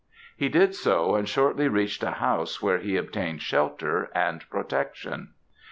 He 0.35 0.49
did 0.49 0.73
so, 0.73 1.13
and 1.15 1.29
shortly 1.29 1.67
reached 1.67 2.01
a 2.01 2.09
house 2.13 2.59
where 2.59 2.79
he 2.79 2.97
obtained 2.97 3.43
shelter 3.43 4.09
and 4.15 4.43
protection. 4.49 5.35